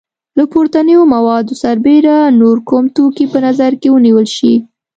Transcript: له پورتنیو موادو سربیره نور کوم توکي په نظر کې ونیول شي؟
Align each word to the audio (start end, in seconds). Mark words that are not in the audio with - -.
له 0.37 0.43
پورتنیو 0.51 1.01
موادو 1.13 1.53
سربیره 1.63 2.17
نور 2.41 2.57
کوم 2.69 2.85
توکي 2.95 3.25
په 3.33 3.39
نظر 3.45 3.71
کې 3.81 3.87
ونیول 3.91 4.27
شي؟ 4.37 4.53